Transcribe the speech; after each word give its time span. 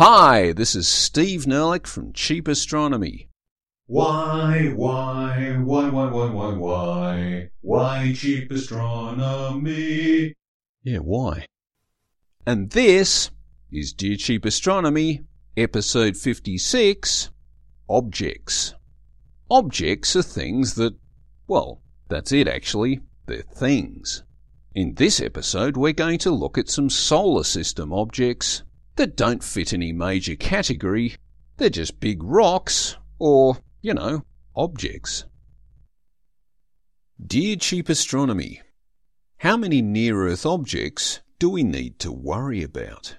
Hi, 0.00 0.52
this 0.52 0.76
is 0.76 0.86
Steve 0.86 1.44
Nerlich 1.44 1.88
from 1.88 2.12
Cheap 2.12 2.46
Astronomy. 2.46 3.28
Why, 3.86 4.72
why, 4.76 5.58
why, 5.64 5.90
why, 5.90 6.08
why, 6.08 6.30
why, 6.30 6.54
why, 6.54 7.50
why 7.62 8.12
cheap 8.14 8.52
astronomy? 8.52 10.34
Yeah, 10.84 10.98
why? 10.98 11.46
And 12.46 12.70
this 12.70 13.32
is 13.72 13.92
Dear 13.92 14.14
Cheap 14.14 14.44
Astronomy, 14.44 15.22
episode 15.56 16.16
56 16.16 17.30
Objects. 17.90 18.74
Objects 19.50 20.14
are 20.14 20.22
things 20.22 20.76
that, 20.76 20.94
well, 21.48 21.82
that's 22.08 22.30
it 22.30 22.46
actually, 22.46 23.00
they're 23.26 23.42
things. 23.42 24.22
In 24.76 24.94
this 24.94 25.20
episode, 25.20 25.76
we're 25.76 25.92
going 25.92 26.18
to 26.18 26.30
look 26.30 26.56
at 26.56 26.68
some 26.68 26.88
solar 26.88 27.42
system 27.42 27.92
objects 27.92 28.62
that 28.98 29.16
don't 29.16 29.44
fit 29.44 29.72
any 29.72 29.92
major 29.92 30.34
category. 30.34 31.16
They're 31.56 31.70
just 31.70 32.00
big 32.00 32.22
rocks, 32.22 32.96
or, 33.18 33.58
you 33.80 33.94
know, 33.94 34.24
objects. 34.56 35.24
Dear 37.24 37.56
Cheap 37.56 37.88
Astronomy, 37.88 38.60
how 39.38 39.56
many 39.56 39.82
near 39.82 40.26
Earth 40.26 40.44
objects 40.44 41.20
do 41.38 41.48
we 41.48 41.62
need 41.62 42.00
to 42.00 42.10
worry 42.10 42.64
about? 42.64 43.16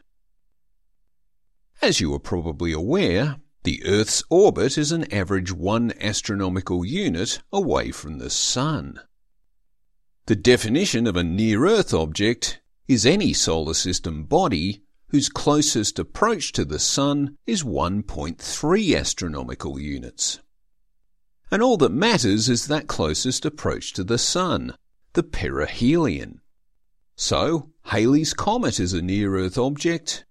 As 1.82 2.02
you 2.02 2.14
are 2.14 2.20
probably 2.20 2.74
aware, 2.74 3.38
the 3.64 3.82
Earth's 3.86 4.22
orbit 4.30 4.78
is 4.78 4.92
an 4.92 5.12
average 5.14 5.54
one 5.54 5.94
astronomical 6.02 6.84
unit 6.84 7.42
away 7.54 7.92
from 7.92 8.18
the 8.18 8.30
Sun. 8.30 9.00
The 10.26 10.36
definition 10.36 11.08
of 11.08 11.16
a 11.16 11.24
near 11.24 11.66
Earth 11.66 11.94
object 11.94 12.60
is 12.90 13.06
any 13.06 13.32
solar 13.32 13.74
system 13.74 14.26
body 14.26 14.82
whose 15.10 15.30
closest 15.30 16.00
approach 16.00 16.52
to 16.54 16.66
the 16.66 16.80
Sun 16.80 17.36
is 17.46 17.64
1.3 17.64 18.98
astronomical 18.98 19.80
units. 19.80 20.40
And 21.52 21.64
all 21.64 21.78
that 21.78 21.92
matters 21.92 22.48
is 22.48 22.68
that 22.68 22.88
closest 22.88 23.46
approach 23.46 23.94
to 23.94 24.04
the 24.04 24.18
Sun, 24.20 24.76
the 25.14 25.24
perihelion. 25.24 26.42
So, 27.16 27.72
Halley's 27.86 28.34
Comet 28.34 28.80
is 28.80 28.94
a 28.94 29.02
near 29.02 29.36
Earth 29.36 29.58
object, 29.58 30.26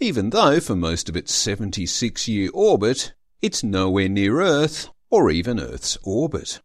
even 0.00 0.30
though 0.30 0.58
for 0.60 0.74
most 0.74 1.08
of 1.08 1.16
its 1.16 1.32
76 1.32 2.26
year 2.28 2.50
orbit, 2.52 3.14
it's 3.40 3.62
nowhere 3.62 4.08
near 4.08 4.40
Earth 4.40 4.88
or 5.10 5.30
even 5.30 5.60
Earth's 5.60 5.96
orbit. 6.02 6.60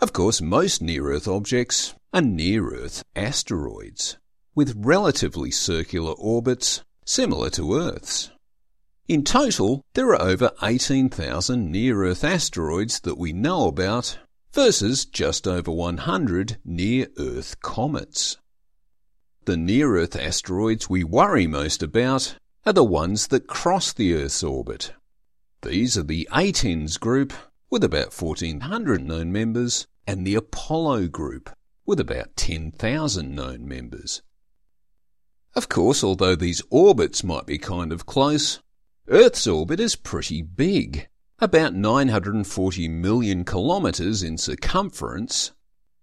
Of 0.00 0.12
course, 0.12 0.42
most 0.42 0.82
near 0.82 1.10
Earth 1.10 1.28
objects 1.28 1.94
are 2.12 2.20
near 2.20 2.68
Earth 2.68 3.04
asteroids, 3.14 4.18
with 4.56 4.74
relatively 4.76 5.52
circular 5.52 6.12
orbits 6.14 6.82
similar 7.04 7.48
to 7.50 7.76
Earth's. 7.78 8.30
In 9.06 9.22
total, 9.22 9.84
there 9.94 10.08
are 10.08 10.20
over 10.20 10.50
18,000 10.62 11.70
near 11.70 12.04
Earth 12.04 12.24
asteroids 12.24 12.98
that 13.00 13.18
we 13.18 13.32
know 13.32 13.68
about, 13.68 14.18
versus 14.52 15.04
just 15.04 15.46
over 15.46 15.70
100 15.70 16.58
near 16.64 17.06
Earth 17.18 17.60
comets. 17.60 18.38
The 19.44 19.56
near 19.56 19.96
Earth 19.96 20.16
asteroids 20.16 20.90
we 20.90 21.04
worry 21.04 21.46
most 21.46 21.82
about 21.82 22.36
are 22.64 22.72
the 22.72 22.82
ones 22.82 23.28
that 23.28 23.46
cross 23.46 23.92
the 23.92 24.14
Earth's 24.14 24.42
orbit. 24.42 24.92
These 25.62 25.96
are 25.96 26.02
the 26.02 26.28
Atens 26.32 26.98
group 26.98 27.32
with 27.70 27.84
about 27.84 28.12
1,400 28.12 29.04
known 29.04 29.30
members, 29.30 29.86
and 30.06 30.26
the 30.26 30.34
Apollo 30.34 31.08
Group, 31.08 31.50
with 31.84 32.00
about 32.00 32.36
10,000 32.36 33.34
known 33.34 33.68
members. 33.68 34.22
Of 35.56 35.70
course, 35.70 36.04
although 36.04 36.36
these 36.36 36.60
orbits 36.68 37.24
might 37.24 37.46
be 37.46 37.56
kind 37.56 37.90
of 37.90 38.04
close, 38.04 38.60
Earth's 39.08 39.46
orbit 39.46 39.80
is 39.80 39.96
pretty 39.96 40.42
big, 40.42 41.08
about 41.38 41.74
940 41.74 42.88
million 42.88 43.42
kilometres 43.42 44.22
in 44.22 44.36
circumference, 44.36 45.52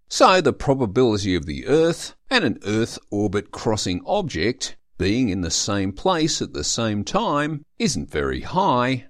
so 0.09 0.41
the 0.41 0.53
probability 0.53 1.35
of 1.35 1.45
the 1.45 1.67
Earth 1.67 2.15
and 2.31 2.43
an 2.43 2.57
Earth 2.65 2.97
orbit 3.11 3.51
crossing 3.51 4.01
object 4.07 4.75
being 4.97 5.29
in 5.29 5.41
the 5.41 5.51
same 5.51 5.91
place 5.91 6.41
at 6.41 6.53
the 6.53 6.63
same 6.63 7.03
time 7.03 7.63
isn't 7.77 8.09
very 8.09 8.41
high, 8.41 9.05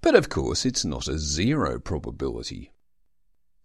but 0.00 0.14
of 0.14 0.30
course, 0.30 0.64
it's 0.64 0.84
not 0.86 1.08
a 1.08 1.18
zero 1.18 1.78
probability. 1.78 2.72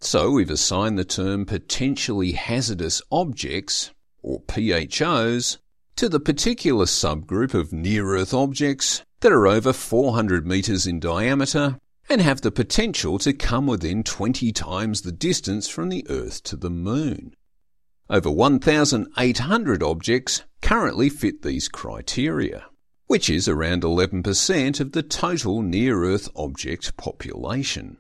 So 0.01 0.31
we've 0.31 0.49
assigned 0.49 0.99
the 0.99 1.05
term 1.05 1.45
potentially 1.45 2.33
hazardous 2.33 3.01
objects, 3.09 3.91
or 4.21 4.41
PHOs, 4.41 5.59
to 5.95 6.09
the 6.09 6.19
particular 6.19 6.85
subgroup 6.85 7.53
of 7.53 7.71
near 7.71 8.15
Earth 8.15 8.33
objects 8.33 9.03
that 9.21 9.31
are 9.31 9.47
over 9.47 9.73
400 9.73 10.45
metres 10.45 10.87
in 10.87 10.99
diameter 10.99 11.77
and 12.09 12.21
have 12.21 12.41
the 12.41 12.51
potential 12.51 13.17
to 13.19 13.33
come 13.33 13.67
within 13.67 14.03
20 14.03 14.51
times 14.51 15.01
the 15.01 15.11
distance 15.11 15.67
from 15.67 15.89
the 15.89 16.05
Earth 16.09 16.43
to 16.43 16.55
the 16.55 16.69
Moon. 16.69 17.33
Over 18.09 18.29
1,800 18.29 19.83
objects 19.83 20.43
currently 20.61 21.09
fit 21.09 21.41
these 21.41 21.67
criteria 21.67 22.65
which 23.13 23.29
is 23.29 23.47
around 23.47 23.83
11% 23.83 24.79
of 24.79 24.93
the 24.93 25.03
total 25.03 25.61
near 25.61 26.03
Earth 26.03 26.29
object 26.35 26.97
population. 26.97 27.97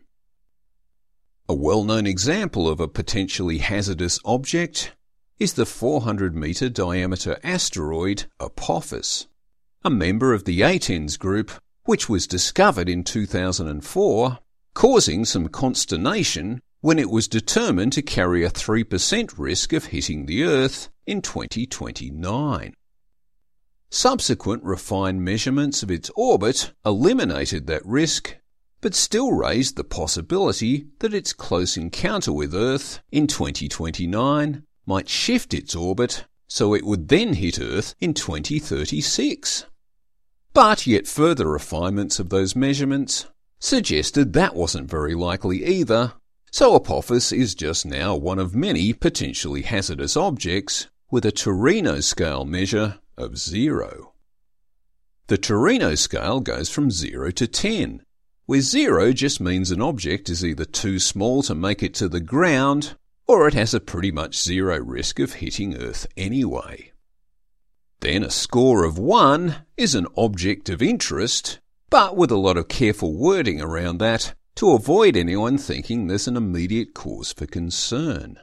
A 1.47 1.53
well 1.53 1.83
known 1.83 2.07
example 2.07 2.67
of 2.67 2.79
a 2.79 2.87
potentially 2.87 3.59
hazardous 3.59 4.19
object 4.25 4.95
is 5.43 5.53
the 5.55 5.65
400 5.65 6.33
metre 6.33 6.69
diameter 6.69 7.37
asteroid 7.43 8.23
Apophis, 8.39 9.27
a 9.83 9.89
member 9.89 10.33
of 10.33 10.45
the 10.45 10.61
Atens 10.61 11.19
group 11.19 11.51
which 11.83 12.07
was 12.07 12.25
discovered 12.25 12.87
in 12.87 13.03
2004, 13.03 14.39
causing 14.73 15.25
some 15.25 15.49
consternation 15.49 16.61
when 16.79 16.97
it 16.97 17.09
was 17.09 17.27
determined 17.27 17.91
to 17.91 18.01
carry 18.01 18.45
a 18.45 18.49
3% 18.49 19.33
risk 19.37 19.73
of 19.73 19.87
hitting 19.87 20.27
the 20.27 20.45
Earth 20.45 20.87
in 21.05 21.21
2029. 21.21 22.73
Subsequent 23.89 24.63
refined 24.63 25.25
measurements 25.25 25.83
of 25.83 25.91
its 25.91 26.09
orbit 26.15 26.71
eliminated 26.85 27.67
that 27.67 27.85
risk, 27.85 28.37
but 28.79 28.95
still 28.95 29.33
raised 29.33 29.75
the 29.75 29.83
possibility 29.83 30.85
that 30.99 31.13
its 31.13 31.33
close 31.33 31.75
encounter 31.75 32.31
with 32.31 32.55
Earth 32.55 33.01
in 33.11 33.27
2029 33.27 34.63
might 34.85 35.09
shift 35.09 35.53
its 35.53 35.75
orbit 35.75 36.25
so 36.47 36.75
it 36.75 36.85
would 36.85 37.07
then 37.07 37.33
hit 37.33 37.59
Earth 37.59 37.95
in 37.99 38.13
2036. 38.13 39.65
But 40.53 40.85
yet 40.85 41.07
further 41.07 41.47
refinements 41.47 42.19
of 42.19 42.29
those 42.29 42.55
measurements 42.55 43.25
suggested 43.59 44.33
that 44.33 44.55
wasn't 44.55 44.89
very 44.89 45.15
likely 45.15 45.65
either, 45.65 46.13
so 46.51 46.75
Apophis 46.75 47.31
is 47.31 47.55
just 47.55 47.87
now 47.87 48.15
one 48.15 48.37
of 48.37 48.53
many 48.53 48.93
potentially 48.93 49.63
hazardous 49.63 50.15
objects 50.15 50.87
with 51.09 51.25
a 51.25 51.31
Torino 51.31 51.99
scale 51.99 52.45
measure 52.45 52.99
of 53.17 53.37
zero. 53.37 54.13
The 55.27 55.39
Torino 55.39 55.95
scale 55.95 56.39
goes 56.39 56.69
from 56.69 56.91
0 56.91 57.31
to 57.31 57.47
10, 57.47 58.03
where 58.45 58.61
0 58.61 59.13
just 59.13 59.39
means 59.39 59.71
an 59.71 59.81
object 59.81 60.29
is 60.29 60.45
either 60.45 60.65
too 60.65 60.99
small 60.99 61.41
to 61.43 61.55
make 61.55 61.81
it 61.81 61.95
to 61.95 62.07
the 62.07 62.19
ground 62.19 62.95
or 63.27 63.47
it 63.47 63.53
has 63.53 63.73
a 63.73 63.79
pretty 63.79 64.11
much 64.11 64.41
zero 64.41 64.79
risk 64.79 65.19
of 65.19 65.33
hitting 65.33 65.75
Earth 65.75 66.07
anyway. 66.17 66.91
Then 68.01 68.23
a 68.23 68.29
score 68.29 68.83
of 68.83 68.97
1 68.97 69.55
is 69.77 69.95
an 69.95 70.07
object 70.17 70.69
of 70.69 70.81
interest, 70.81 71.59
but 71.89 72.17
with 72.17 72.31
a 72.31 72.37
lot 72.37 72.57
of 72.57 72.67
careful 72.67 73.13
wording 73.13 73.61
around 73.61 73.99
that 73.99 74.33
to 74.55 74.71
avoid 74.71 75.15
anyone 75.15 75.57
thinking 75.57 76.07
there's 76.07 76.27
an 76.27 76.37
immediate 76.37 76.93
cause 76.93 77.31
for 77.31 77.45
concern. 77.45 78.39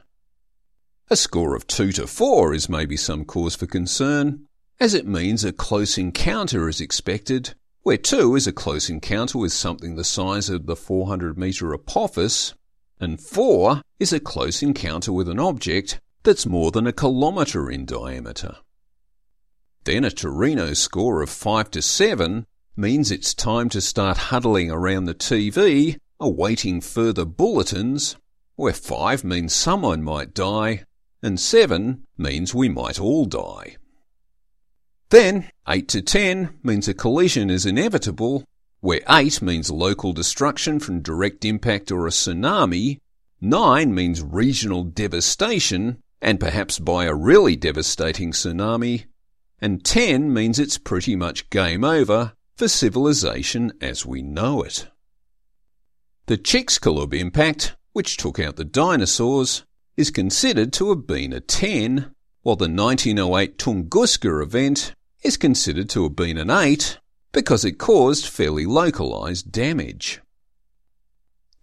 A 1.09 1.15
score 1.15 1.55
of 1.55 1.67
2 1.67 1.91
to 1.93 2.07
4 2.07 2.53
is 2.53 2.69
maybe 2.69 2.97
some 2.97 3.23
cause 3.25 3.55
for 3.55 3.67
concern, 3.67 4.47
as 4.79 4.93
it 4.93 5.05
means 5.05 5.43
a 5.43 5.51
close 5.51 5.97
encounter 5.97 6.67
is 6.67 6.81
expected, 6.81 7.53
where 7.81 7.97
2 7.97 8.35
is 8.35 8.47
a 8.47 8.51
close 8.51 8.89
encounter 8.89 9.37
with 9.37 9.53
something 9.53 9.95
the 9.95 10.03
size 10.03 10.49
of 10.49 10.65
the 10.65 10.75
400 10.75 11.37
metre 11.37 11.73
Apophis, 11.73 12.53
and 13.01 13.19
4 13.19 13.81
is 13.99 14.13
a 14.13 14.19
close 14.19 14.61
encounter 14.61 15.11
with 15.11 15.27
an 15.27 15.39
object 15.39 15.99
that's 16.23 16.45
more 16.45 16.71
than 16.71 16.85
a 16.85 16.93
kilometre 16.93 17.69
in 17.69 17.85
diameter. 17.85 18.57
Then 19.83 20.05
a 20.05 20.11
Torino 20.11 20.73
score 20.73 21.23
of 21.23 21.29
5 21.29 21.71
to 21.71 21.81
7 21.81 22.45
means 22.77 23.09
it's 23.09 23.33
time 23.33 23.69
to 23.69 23.81
start 23.81 24.29
huddling 24.29 24.69
around 24.69 25.05
the 25.05 25.15
TV, 25.15 25.97
awaiting 26.19 26.79
further 26.79 27.25
bulletins, 27.25 28.15
where 28.55 28.73
5 28.73 29.23
means 29.23 29.53
someone 29.53 30.03
might 30.03 30.35
die, 30.35 30.83
and 31.23 31.39
7 31.39 32.03
means 32.17 32.53
we 32.53 32.69
might 32.69 32.99
all 32.99 33.25
die. 33.25 33.77
Then, 35.09 35.49
8 35.67 35.87
to 35.89 36.01
10 36.01 36.59
means 36.63 36.87
a 36.87 36.93
collision 36.93 37.49
is 37.49 37.65
inevitable, 37.65 38.45
where 38.81 39.01
8 39.07 39.41
means 39.41 39.71
local 39.71 40.11
destruction 40.11 40.79
from 40.79 41.01
direct 41.01 41.45
impact 41.45 41.91
or 41.91 42.07
a 42.07 42.09
tsunami, 42.09 42.99
9 43.39 43.93
means 43.93 44.21
regional 44.21 44.83
devastation, 44.83 46.01
and 46.21 46.39
perhaps 46.39 46.79
by 46.79 47.05
a 47.05 47.15
really 47.15 47.55
devastating 47.55 48.31
tsunami, 48.31 49.05
and 49.59 49.85
10 49.85 50.33
means 50.33 50.59
it's 50.59 50.77
pretty 50.77 51.15
much 51.15 51.49
game 51.51 51.83
over 51.83 52.33
for 52.55 52.67
civilization 52.67 53.71
as 53.79 54.05
we 54.05 54.21
know 54.21 54.63
it. 54.63 54.87
The 56.25 56.37
Chicxulub 56.37 57.13
impact, 57.13 57.75
which 57.93 58.17
took 58.17 58.39
out 58.39 58.55
the 58.55 58.65
dinosaurs, 58.65 59.63
is 59.97 60.09
considered 60.09 60.73
to 60.73 60.89
have 60.89 61.05
been 61.05 61.33
a 61.33 61.39
10, 61.39 62.13
while 62.41 62.55
the 62.55 62.69
1908 62.69 63.57
Tunguska 63.57 64.41
event 64.41 64.95
is 65.23 65.37
considered 65.37 65.89
to 65.89 66.03
have 66.03 66.15
been 66.15 66.37
an 66.37 66.49
8 66.49 66.97
because 67.31 67.63
it 67.63 67.77
caused 67.77 68.27
fairly 68.27 68.65
localized 68.65 69.51
damage. 69.51 70.21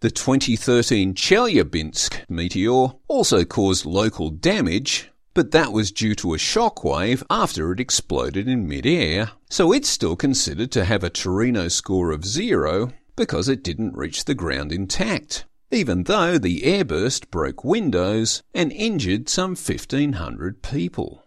The 0.01 0.09
2013 0.09 1.13
Chelyabinsk 1.13 2.21
meteor 2.29 2.93
also 3.07 3.43
caused 3.43 3.85
local 3.85 4.29
damage, 4.29 5.11
but 5.33 5.51
that 5.51 5.73
was 5.73 5.91
due 5.91 6.15
to 6.15 6.33
a 6.33 6.37
shockwave 6.37 7.23
after 7.29 7.71
it 7.73 7.79
exploded 7.79 8.47
in 8.47 8.67
midair, 8.67 9.31
so 9.49 9.73
it's 9.73 9.89
still 9.89 10.15
considered 10.15 10.71
to 10.71 10.85
have 10.85 11.03
a 11.03 11.09
Torino 11.09 11.67
score 11.67 12.11
of 12.11 12.25
zero 12.25 12.93
because 13.15 13.49
it 13.49 13.63
didn't 13.63 13.97
reach 13.97 14.23
the 14.23 14.33
ground 14.33 14.71
intact, 14.71 15.45
even 15.69 16.03
though 16.03 16.37
the 16.37 16.61
airburst 16.61 17.29
broke 17.29 17.65
windows 17.65 18.41
and 18.53 18.71
injured 18.71 19.27
some 19.27 19.51
1,500 19.51 20.63
people. 20.63 21.25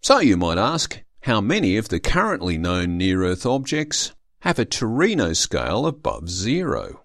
So 0.00 0.20
you 0.20 0.38
might 0.38 0.58
ask, 0.58 1.02
how 1.24 1.40
many 1.40 1.78
of 1.78 1.88
the 1.88 1.98
currently 1.98 2.58
known 2.58 2.98
near 2.98 3.24
Earth 3.24 3.46
objects 3.46 4.12
have 4.40 4.58
a 4.58 4.64
Torino 4.66 5.32
scale 5.32 5.86
above 5.86 6.28
zero? 6.28 7.00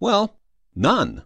Well, 0.00 0.40
none. 0.74 1.22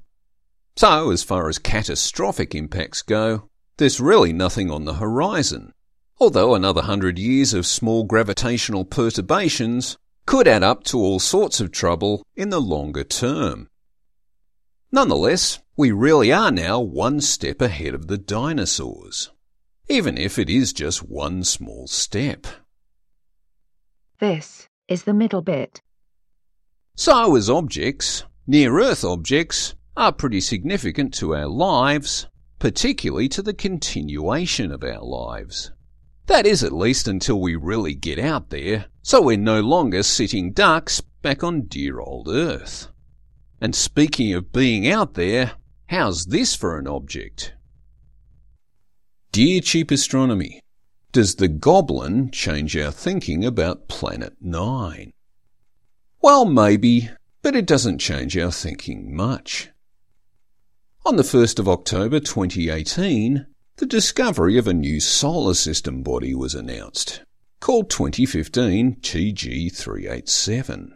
So, 0.76 1.10
as 1.10 1.22
far 1.22 1.48
as 1.48 1.58
catastrophic 1.58 2.54
impacts 2.54 3.00
go, 3.00 3.48
there's 3.78 3.98
really 3.98 4.34
nothing 4.34 4.70
on 4.70 4.84
the 4.84 4.96
horizon, 4.96 5.72
although 6.20 6.54
another 6.54 6.82
hundred 6.82 7.19
years 7.19 7.54
of 7.54 7.64
small 7.66 8.04
gravitational 8.04 8.84
perturbations 8.84 9.96
could 10.26 10.46
add 10.46 10.62
up 10.62 10.84
to 10.84 10.98
all 10.98 11.19
sorts 11.19 11.60
of 11.60 11.72
trouble 11.72 12.26
in 12.36 12.50
the 12.50 12.60
longer 12.60 13.04
term. 13.04 13.70
Nonetheless, 14.92 15.60
we 15.78 15.92
really 15.92 16.30
are 16.30 16.50
now 16.50 16.78
one 16.78 17.22
step 17.22 17.62
ahead 17.62 17.94
of 17.94 18.08
the 18.08 18.19
dinosaurs 18.19 19.30
even 19.88 20.19
if 20.19 20.38
it 20.38 20.50
is 20.50 20.73
just 20.73 21.02
one 21.02 21.43
small 21.43 21.87
step. 21.87 22.46
This 24.20 24.69
is 24.88 25.05
the 25.05 25.14
middle 25.14 25.43
bit. 25.43 25.81
So, 26.96 27.37
as 27.37 27.49
objects, 27.49 28.25
near 28.46 28.81
Earth 28.81 29.05
objects 29.05 29.75
are 29.96 30.12
pretty 30.12 30.40
significant 30.40 31.14
to 31.14 31.35
our 31.35 31.46
lives, 31.46 32.26
particularly 32.58 33.29
to 33.29 33.43
the 33.43 33.55
continuation 33.55 34.73
of 34.73 34.82
our 34.82 35.02
lives. 35.02 35.73
That 36.26 36.46
is 36.46 36.62
at 36.62 36.73
least 36.73 37.08
until 37.08 37.40
we 37.40 37.56
really 37.56 37.94
get 37.94 38.19
out 38.19 38.50
there, 38.50 38.87
so 39.02 39.23
we're 39.23 39.37
no 39.38 39.61
longer 39.61 40.02
sitting 40.02 40.52
ducks 40.52 41.00
back 41.00 41.43
on 41.43 41.62
dear 41.62 42.00
old 42.00 42.29
Earth. 42.29 42.88
And 43.61 43.75
speaking 43.75 44.35
of 44.35 44.52
being 44.52 44.88
out 44.88 45.14
there, 45.14 45.52
how's 45.87 46.26
this 46.26 46.55
for 46.55 46.79
an 46.79 46.87
object? 46.87 47.55
Dear 49.30 49.60
Cheap 49.60 49.90
Astronomy, 49.90 50.62
does 51.12 51.34
the 51.34 51.48
goblin 51.48 52.30
change 52.30 52.75
our 52.78 52.90
thinking 52.90 53.44
about 53.44 53.86
Planet 53.86 54.34
9? 54.40 55.12
Well, 56.22 56.46
maybe, 56.46 57.10
but 57.42 57.54
it 57.54 57.66
doesn't 57.66 57.98
change 57.98 58.38
our 58.38 58.50
thinking 58.50 59.14
much. 59.14 59.69
On 61.04 61.16
the 61.16 61.22
1st 61.22 61.58
of 61.58 61.69
October 61.69 62.20
2018, 62.20 63.46
the 63.76 63.86
discovery 63.86 64.56
of 64.56 64.66
a 64.66 64.72
new 64.72 64.98
solar 64.98 65.54
system 65.54 66.02
body 66.02 66.34
was 66.34 66.54
announced, 66.54 67.22
called 67.60 67.90
2015 67.90 68.96
TG387. 69.02 70.88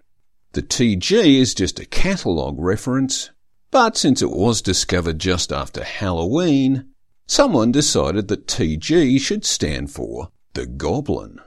The 0.53 0.63
TG 0.63 1.37
is 1.39 1.55
just 1.55 1.79
a 1.79 1.85
catalogue 1.85 2.57
reference, 2.59 3.29
but 3.71 3.99
since 3.99 4.23
it 4.23 4.31
was 4.31 4.63
discovered 4.63 5.19
just 5.19 5.53
after 5.53 5.85
Halloween, 5.85 6.92
someone 7.27 7.73
decided 7.73 8.29
that 8.29 8.47
TG 8.47 9.21
should 9.21 9.45
stand 9.45 9.91
for 9.91 10.29
the 10.55 10.67
Goblin. 10.67 11.41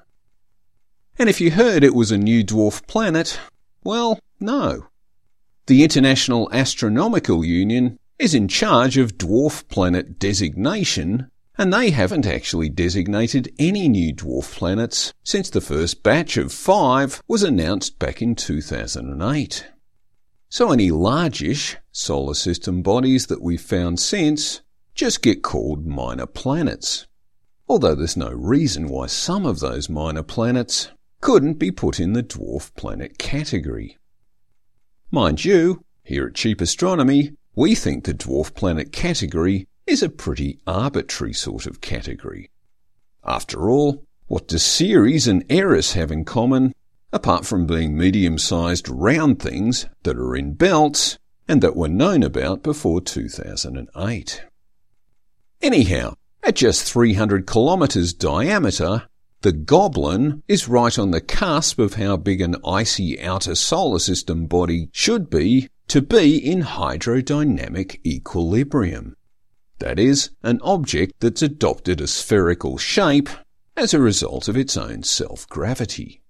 And 1.18 1.30
if 1.30 1.40
you 1.40 1.52
heard 1.52 1.84
it 1.84 1.96
was 1.96 2.12
a 2.12 2.18
new 2.18 2.44
dwarf 2.44 2.86
planet, 2.88 3.40
well, 3.84 4.20
no. 4.40 4.88
The 5.68 5.84
International 5.84 6.50
Astronomical 6.52 7.46
Union 7.46 7.98
is 8.20 8.34
in 8.34 8.48
charge 8.48 8.98
of 8.98 9.18
dwarf 9.18 9.68
planet 9.68 10.20
designation, 10.20 11.30
and 11.58 11.74
they 11.74 11.92
haven't 11.92 12.26
actually 12.26 12.70
designated 12.70 13.54
any 13.58 13.88
new 13.88 14.14
dwarf 14.14 14.56
planets 14.56 15.14
since 15.24 15.50
the 15.50 15.62
first 15.62 16.04
batch 16.04 16.38
of 16.38 16.52
five 16.52 17.22
was 17.28 17.44
announced 17.44 17.98
back 17.98 18.22
in 18.22 18.36
2008. 18.36 19.68
So 20.50 20.72
any 20.72 20.92
largish 20.92 21.78
solar 21.92 22.34
system 22.34 22.82
bodies 22.82 23.28
that 23.28 23.42
we've 23.42 23.62
found 23.62 24.00
since 24.00 24.62
just 24.96 25.22
get 25.22 25.44
called 25.44 25.86
minor 25.86 26.26
planets. 26.26 27.06
Although 27.68 27.96
there's 27.96 28.16
no 28.16 28.30
reason 28.32 28.88
why 28.88 29.08
some 29.08 29.46
of 29.46 29.60
those 29.60 29.90
minor 29.90 30.24
planets 30.24 30.90
couldn't 31.20 31.56
be 31.56 31.70
put 31.70 32.00
in 32.00 32.14
the 32.14 32.24
dwarf 32.24 32.74
planet 32.76 33.18
category. 33.18 33.98
Mind 35.12 35.44
you, 35.44 35.84
here 36.04 36.28
at 36.28 36.36
Cheap 36.36 36.62
Astronomy, 36.62 37.34
we 37.56 37.76
think 37.76 38.06
the 38.06 38.14
dwarf 38.14 38.54
planet 38.54 38.94
category 38.94 39.68
is 39.86 40.02
a 40.02 40.10
pretty 40.10 40.60
arbitrary 40.66 41.34
sort 41.34 41.66
of 41.66 41.82
category. 41.82 42.50
After 43.26 43.70
all, 43.70 44.06
what 44.28 44.48
do 44.48 44.58
Ceres 44.58 45.28
and 45.28 45.44
Eris 45.50 45.94
have 45.94 46.12
in 46.12 46.24
common, 46.24 46.74
apart 47.12 47.46
from 47.46 47.68
being 47.68 47.98
medium-sized 47.98 48.88
round 48.88 49.42
things 49.42 49.88
that 50.04 50.18
are 50.18 50.36
in 50.36 50.54
belts 50.54 51.18
and 51.48 51.62
that 51.62 51.76
were 51.76 51.90
known 51.90 52.24
about 52.24 52.64
before 52.64 53.02
2008? 53.02 54.44
Anyhow, 55.62 56.16
at 56.44 56.56
just 56.56 56.84
300 56.92 57.48
kilometres 57.48 58.14
diameter, 58.14 59.08
the 59.42 59.52
Goblin 59.52 60.44
is 60.48 60.68
right 60.68 60.98
on 60.98 61.12
the 61.12 61.22
cusp 61.22 61.80
of 61.80 61.96
how 61.96 62.18
big 62.18 62.42
an 62.42 62.56
icy 62.66 63.22
outer 63.22 63.56
solar 63.56 64.00
system 64.00 64.48
body 64.48 64.90
should 64.92 65.30
be 65.30 65.70
to 65.88 66.02
be 66.02 66.38
in 66.38 66.64
hydrodynamic 66.64 68.00
equilibrium. 68.06 69.16
That 69.80 70.00
is, 70.00 70.32
an 70.42 70.60
object 70.64 71.14
that's 71.20 71.42
adopted 71.42 72.02
a 72.02 72.08
spherical 72.08 72.78
shape 72.78 73.30
as 73.78 73.94
a 73.94 74.00
result 74.00 74.48
of 74.48 74.58
its 74.58 74.78
own 74.78 75.04
self-gravity. 75.04 76.22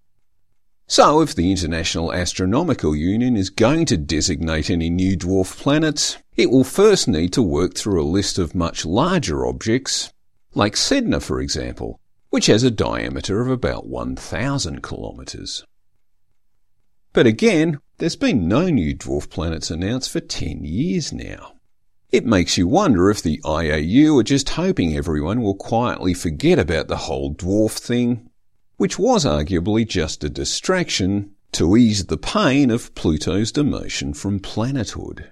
So 0.87 1.21
if 1.21 1.33
the 1.33 1.51
International 1.51 2.13
Astronomical 2.13 2.95
Union 2.95 3.35
is 3.35 3.49
going 3.49 3.85
to 3.85 3.97
designate 3.97 4.69
any 4.69 4.89
new 4.89 5.17
dwarf 5.17 5.57
planets, 5.57 6.17
it 6.35 6.51
will 6.51 6.63
first 6.63 7.07
need 7.07 7.33
to 7.33 7.41
work 7.41 7.75
through 7.75 8.01
a 8.01 8.05
list 8.05 8.37
of 8.37 8.55
much 8.55 8.85
larger 8.85 9.45
objects, 9.45 10.11
like 10.53 10.75
Sedna 10.75 11.21
for 11.21 11.39
example, 11.39 11.99
which 12.29 12.47
has 12.47 12.63
a 12.63 12.71
diameter 12.71 13.41
of 13.41 13.49
about 13.49 13.87
1,000 13.87 14.83
kilometres. 14.83 15.63
But 17.13 17.25
again, 17.25 17.79
there's 17.97 18.17
been 18.17 18.47
no 18.47 18.69
new 18.69 18.95
dwarf 18.95 19.29
planets 19.29 19.71
announced 19.71 20.09
for 20.11 20.19
10 20.19 20.65
years 20.65 21.13
now. 21.13 21.53
It 22.11 22.25
makes 22.25 22.57
you 22.57 22.67
wonder 22.67 23.09
if 23.09 23.21
the 23.21 23.39
IAU 23.43 24.19
are 24.19 24.23
just 24.23 24.49
hoping 24.49 24.95
everyone 24.95 25.41
will 25.41 25.55
quietly 25.55 26.13
forget 26.13 26.59
about 26.59 26.87
the 26.87 26.97
whole 26.97 27.33
dwarf 27.33 27.71
thing 27.71 28.29
which 28.77 28.99
was 28.99 29.25
arguably 29.25 29.87
just 29.87 30.23
a 30.23 30.29
distraction 30.29 31.31
to 31.53 31.77
ease 31.77 32.05
the 32.05 32.17
pain 32.17 32.69
of 32.69 32.93
Pluto's 32.93 33.51
demotion 33.51 34.15
from 34.15 34.39
planethood. 34.39 35.31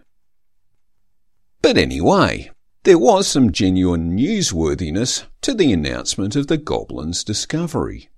But 1.63 1.77
anyway, 1.77 2.51
there 2.83 2.99
was 2.99 3.25
some 3.25 3.53
genuine 3.53 4.17
newsworthiness 4.17 5.23
to 5.41 5.53
the 5.53 5.71
announcement 5.71 6.35
of 6.35 6.47
the 6.47 6.57
Goblin's 6.57 7.23
discovery. 7.23 8.09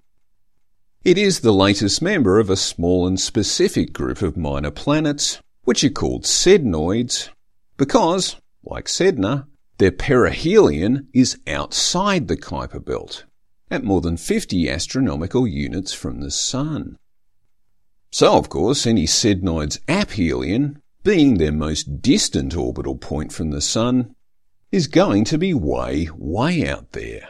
It 1.03 1.19
is 1.19 1.41
the 1.41 1.53
latest 1.53 2.01
member 2.01 2.39
of 2.39 2.49
a 2.49 2.55
small 2.55 3.05
and 3.05 3.19
specific 3.19 3.93
group 3.93 4.23
of 4.23 4.35
minor 4.35 4.71
planets, 4.71 5.39
which 5.63 5.83
are 5.83 5.91
called 5.91 6.23
sednoids, 6.23 7.29
because, 7.77 8.35
like 8.63 8.85
Sedna, 8.85 9.45
their 9.77 9.91
perihelion 9.91 11.05
is 11.13 11.37
outside 11.45 12.27
the 12.27 12.37
Kuiper 12.37 12.83
belt 12.83 13.25
at 13.69 13.83
more 13.83 14.01
than 14.01 14.17
50 14.17 14.67
astronomical 14.67 15.45
units 15.45 15.93
from 15.93 16.19
the 16.19 16.31
Sun. 16.31 16.97
So, 18.11 18.35
of 18.37 18.49
course, 18.49 18.87
any 18.87 19.05
sednoid's 19.05 19.79
aphelion, 19.87 20.81
being 21.05 21.37
their 21.37 21.51
most 21.51 22.01
distant 22.01 22.57
orbital 22.57 22.95
point 22.95 23.31
from 23.31 23.51
the 23.51 23.61
Sun, 23.61 24.15
is 24.71 24.87
going 24.87 25.23
to 25.23 25.37
be 25.37 25.53
way, 25.53 26.09
way 26.17 26.67
out 26.67 26.93
there. 26.93 27.29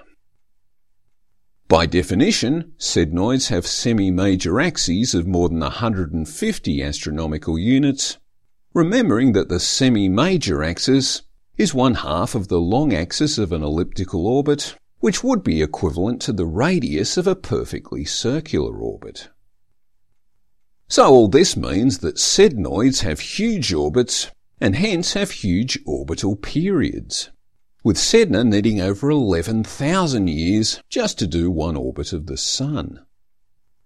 By 1.68 1.86
definition, 1.86 2.72
sednoids 2.80 3.50
have 3.50 3.68
semi-major 3.68 4.62
axes 4.62 5.14
of 5.14 5.28
more 5.28 5.50
than 5.50 5.60
150 5.60 6.84
astronomical 6.84 7.60
units, 7.60 8.18
remembering 8.74 9.34
that 9.34 9.50
the 9.50 9.60
semi-major 9.60 10.64
axis 10.64 11.24
is 11.58 11.74
one 11.74 11.96
half 11.96 12.34
of 12.34 12.48
the 12.48 12.62
long 12.62 12.94
axis 12.94 13.38
of 13.38 13.52
an 13.52 13.62
elliptical 13.62 14.26
orbit 14.26 14.78
which 15.00 15.22
would 15.22 15.44
be 15.44 15.62
equivalent 15.62 16.22
to 16.22 16.32
the 16.32 16.46
radius 16.46 17.18
of 17.18 17.28
a 17.28 17.36
perfectly 17.36 18.06
circular 18.06 18.78
orbit. 18.78 19.28
So 20.88 21.06
all 21.10 21.28
this 21.28 21.58
means 21.58 22.00
that 22.00 22.18
sednoids 22.18 23.02
have 23.02 23.20
huge 23.20 23.74
orbits 23.74 24.30
and 24.62 24.76
hence 24.76 25.14
have 25.14 25.32
huge 25.32 25.80
orbital 25.86 26.36
periods, 26.36 27.32
with 27.84 27.98
Sedna 27.98 28.46
needing 28.46 28.80
over 28.80 29.10
11,000 29.10 30.28
years 30.28 30.80
just 30.90 31.18
to 31.20 31.28
do 31.28 31.50
one 31.50 31.76
orbit 31.76 32.14
of 32.14 32.28
the 32.28 32.38
Sun. 32.38 33.00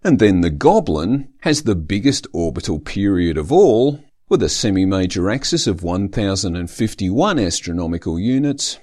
And 0.03 0.19
then 0.19 0.41
the 0.41 0.49
Goblin 0.49 1.29
has 1.41 1.63
the 1.63 1.75
biggest 1.75 2.27
orbital 2.33 2.79
period 2.79 3.37
of 3.37 3.51
all, 3.51 4.03
with 4.29 4.43
a 4.43 4.49
semi-major 4.49 5.29
axis 5.29 5.67
of 5.67 5.83
1051 5.83 7.39
astronomical 7.39 8.19
units, 8.19 8.79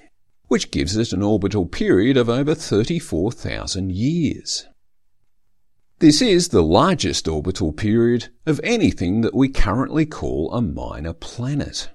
which 0.47 0.71
gives 0.71 0.97
it 0.97 1.13
an 1.13 1.23
orbital 1.23 1.65
period 1.65 2.17
of 2.17 2.29
over 2.29 2.53
34,000 2.53 3.91
years. 3.91 4.67
This 5.99 6.21
is 6.21 6.49
the 6.49 6.61
largest 6.61 7.27
orbital 7.27 7.73
period 7.73 8.27
of 8.45 8.61
anything 8.63 9.21
that 9.21 9.33
we 9.33 9.49
currently 9.49 10.05
call 10.05 10.53
a 10.53 10.61
minor 10.61 11.11
planet. 11.11 11.89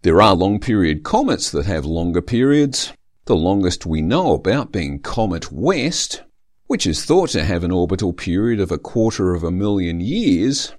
There 0.00 0.22
are 0.22 0.34
long 0.34 0.58
period 0.58 1.02
comets 1.02 1.50
that 1.50 1.66
have 1.66 1.84
longer 1.84 2.22
periods, 2.22 2.94
the 3.26 3.36
longest 3.36 3.84
we 3.84 4.00
know 4.00 4.32
about 4.32 4.72
being 4.72 4.98
Comet 4.98 5.52
West, 5.52 6.22
which 6.68 6.86
is 6.86 7.04
thought 7.04 7.28
to 7.30 7.44
have 7.44 7.64
an 7.64 7.70
orbital 7.70 8.14
period 8.14 8.60
of 8.60 8.72
a 8.72 8.78
quarter 8.78 9.34
of 9.34 9.44
a 9.44 9.50
million 9.50 10.00
years, 10.00 10.72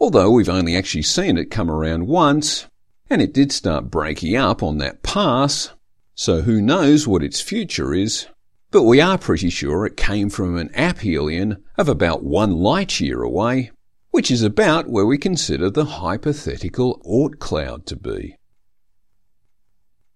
although 0.00 0.32
we've 0.32 0.48
only 0.48 0.76
actually 0.76 1.02
seen 1.02 1.38
it 1.38 1.52
come 1.52 1.70
around 1.70 2.08
once, 2.08 2.66
and 3.08 3.22
it 3.22 3.32
did 3.32 3.52
start 3.52 3.88
breaking 3.88 4.34
up 4.34 4.64
on 4.64 4.78
that 4.78 5.04
pass, 5.04 5.70
so 6.12 6.42
who 6.42 6.60
knows 6.60 7.06
what 7.06 7.22
its 7.22 7.40
future 7.40 7.94
is 7.94 8.26
but 8.70 8.82
we 8.82 9.00
are 9.00 9.18
pretty 9.18 9.50
sure 9.50 9.86
it 9.86 9.96
came 9.96 10.28
from 10.28 10.56
an 10.56 10.70
aphelion 10.74 11.62
of 11.78 11.88
about 11.88 12.24
one 12.24 12.52
light 12.52 13.00
year 13.00 13.22
away, 13.22 13.70
which 14.10 14.30
is 14.30 14.42
about 14.42 14.88
where 14.88 15.06
we 15.06 15.18
consider 15.18 15.70
the 15.70 15.84
hypothetical 15.84 17.00
Oort 17.04 17.38
cloud 17.38 17.86
to 17.86 17.96
be. 17.96 18.36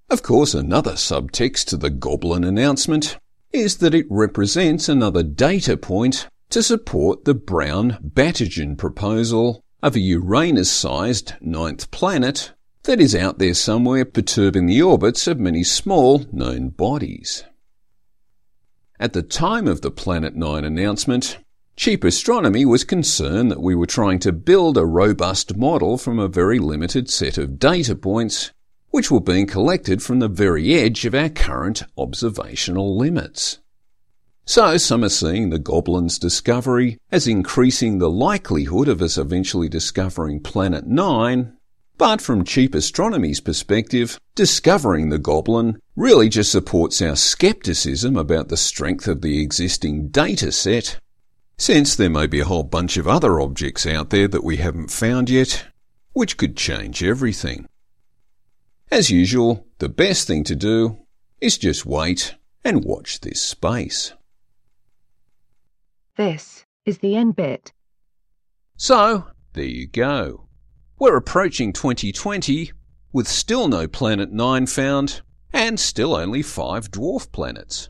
Of 0.08 0.22
course, 0.22 0.54
another 0.54 0.94
subtext 0.94 1.66
to 1.66 1.76
the 1.76 1.90
Goblin 1.90 2.42
announcement 2.42 3.16
is 3.52 3.76
that 3.76 3.94
it 3.94 4.06
represents 4.10 4.88
another 4.88 5.22
data 5.22 5.76
point 5.76 6.28
to 6.50 6.62
support 6.62 7.24
the 7.24 7.34
Brown 7.34 7.98
Batygin 8.02 8.76
proposal 8.76 9.62
of 9.82 9.94
a 9.94 10.00
Uranus-sized 10.00 11.34
ninth 11.40 11.90
planet 11.90 12.52
that 12.84 13.00
is 13.00 13.14
out 13.14 13.38
there 13.38 13.54
somewhere 13.54 14.04
perturbing 14.04 14.66
the 14.66 14.82
orbits 14.82 15.26
of 15.26 15.38
many 15.38 15.62
small 15.62 16.26
known 16.32 16.70
bodies. 16.70 17.44
At 19.00 19.14
the 19.14 19.22
time 19.22 19.66
of 19.66 19.80
the 19.80 19.90
Planet 19.90 20.36
9 20.36 20.62
announcement, 20.62 21.38
Cheap 21.74 22.04
Astronomy 22.04 22.66
was 22.66 22.84
concerned 22.84 23.50
that 23.50 23.62
we 23.62 23.74
were 23.74 23.86
trying 23.86 24.18
to 24.18 24.30
build 24.30 24.76
a 24.76 24.84
robust 24.84 25.56
model 25.56 25.96
from 25.96 26.18
a 26.18 26.28
very 26.28 26.58
limited 26.58 27.08
set 27.08 27.38
of 27.38 27.58
data 27.58 27.96
points, 27.96 28.50
which 28.90 29.10
were 29.10 29.22
being 29.22 29.46
collected 29.46 30.02
from 30.02 30.18
the 30.18 30.28
very 30.28 30.74
edge 30.74 31.06
of 31.06 31.14
our 31.14 31.30
current 31.30 31.82
observational 31.96 32.94
limits. 32.94 33.60
So 34.44 34.76
some 34.76 35.02
are 35.02 35.08
seeing 35.08 35.48
the 35.48 35.58
Goblin's 35.58 36.18
discovery 36.18 36.98
as 37.10 37.26
increasing 37.26 38.00
the 38.00 38.10
likelihood 38.10 38.86
of 38.86 39.00
us 39.00 39.16
eventually 39.16 39.70
discovering 39.70 40.40
Planet 40.40 40.86
9, 40.86 41.56
but 42.00 42.22
from 42.22 42.44
cheap 42.44 42.74
astronomy's 42.74 43.40
perspective, 43.40 44.18
discovering 44.34 45.10
the 45.10 45.18
goblin 45.18 45.78
really 45.96 46.30
just 46.30 46.50
supports 46.50 47.02
our 47.02 47.14
skepticism 47.14 48.16
about 48.16 48.48
the 48.48 48.56
strength 48.56 49.06
of 49.06 49.20
the 49.20 49.42
existing 49.42 50.08
data 50.08 50.50
set, 50.50 50.98
since 51.58 51.94
there 51.94 52.08
may 52.08 52.26
be 52.26 52.40
a 52.40 52.46
whole 52.46 52.62
bunch 52.62 52.96
of 52.96 53.06
other 53.06 53.38
objects 53.38 53.84
out 53.84 54.08
there 54.08 54.26
that 54.26 54.42
we 54.42 54.56
haven't 54.56 54.90
found 54.90 55.28
yet, 55.28 55.66
which 56.14 56.38
could 56.38 56.56
change 56.56 57.04
everything. 57.04 57.68
As 58.90 59.10
usual, 59.10 59.66
the 59.76 59.90
best 59.90 60.26
thing 60.26 60.42
to 60.44 60.56
do 60.56 60.96
is 61.38 61.58
just 61.58 61.84
wait 61.84 62.34
and 62.64 62.82
watch 62.82 63.20
this 63.20 63.42
space. 63.42 64.14
This 66.16 66.64
is 66.86 66.96
the 67.00 67.14
end 67.14 67.36
bit. 67.36 67.74
So, 68.78 69.26
there 69.52 69.64
you 69.64 69.86
go. 69.86 70.46
We're 71.00 71.16
approaching 71.16 71.72
2020 71.72 72.72
with 73.10 73.26
still 73.26 73.68
no 73.68 73.88
Planet 73.88 74.32
9 74.32 74.66
found 74.66 75.22
and 75.50 75.80
still 75.80 76.14
only 76.14 76.42
five 76.42 76.90
dwarf 76.90 77.32
planets. 77.32 77.88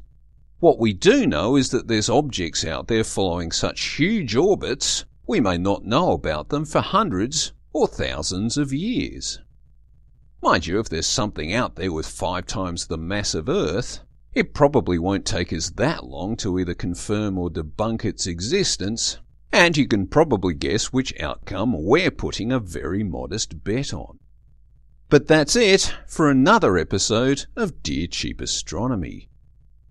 What 0.60 0.78
we 0.78 0.92
do 0.92 1.26
know 1.26 1.56
is 1.56 1.70
that 1.70 1.88
there's 1.88 2.08
objects 2.08 2.64
out 2.64 2.86
there 2.86 3.02
following 3.02 3.50
such 3.50 3.96
huge 3.96 4.36
orbits 4.36 5.06
we 5.26 5.40
may 5.40 5.58
not 5.58 5.84
know 5.84 6.12
about 6.12 6.50
them 6.50 6.64
for 6.64 6.82
hundreds 6.82 7.52
or 7.72 7.88
thousands 7.88 8.56
of 8.56 8.72
years. 8.72 9.40
Mind 10.40 10.68
you, 10.68 10.78
if 10.78 10.88
there's 10.88 11.04
something 11.04 11.52
out 11.52 11.74
there 11.74 11.90
with 11.90 12.06
five 12.06 12.46
times 12.46 12.86
the 12.86 12.96
mass 12.96 13.34
of 13.34 13.48
Earth, 13.48 13.98
it 14.34 14.54
probably 14.54 15.00
won't 15.00 15.26
take 15.26 15.52
us 15.52 15.70
that 15.70 16.04
long 16.04 16.36
to 16.36 16.60
either 16.60 16.74
confirm 16.74 17.38
or 17.38 17.50
debunk 17.50 18.04
its 18.04 18.28
existence 18.28 19.18
and 19.52 19.76
you 19.76 19.86
can 19.86 20.06
probably 20.06 20.54
guess 20.54 20.86
which 20.86 21.18
outcome 21.20 21.74
we're 21.76 22.10
putting 22.10 22.52
a 22.52 22.60
very 22.60 23.02
modest 23.02 23.64
bet 23.64 23.92
on. 23.92 24.18
But 25.08 25.26
that's 25.26 25.56
it 25.56 25.94
for 26.06 26.30
another 26.30 26.78
episode 26.78 27.46
of 27.56 27.82
Dear 27.82 28.06
Cheap 28.06 28.40
Astronomy. 28.40 29.28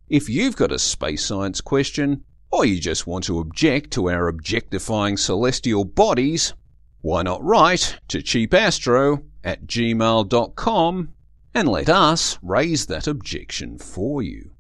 If 0.08 0.30
you've 0.30 0.56
got 0.56 0.72
a 0.72 0.80
space 0.80 1.26
science 1.26 1.60
question, 1.62 2.24
or 2.52 2.66
you 2.66 2.80
just 2.80 3.06
want 3.06 3.26
to 3.26 3.40
object 3.40 3.92
to 3.92 4.10
our 4.10 4.28
objectifying 4.28 5.18
celestial 5.18 5.84
bodies, 5.84 6.54
why 7.02 7.22
not 7.22 7.44
write 7.44 8.00
to 8.08 8.20
cheapastro 8.20 9.24
at 9.44 9.68
gmail.com 9.68 11.10
and 11.54 11.68
let 11.68 11.90
us 11.90 12.40
raise 12.42 12.86
that 12.86 13.08
objection 13.08 13.78
for 13.78 14.22
you. 14.22 14.52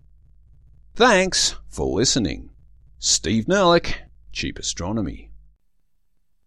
Thanks 0.95 1.55
for 1.67 1.85
listening. 1.87 2.49
Steve 2.99 3.45
Nerlich 3.45 3.93
Cheap 4.31 4.59
Astronomy. 4.59 5.28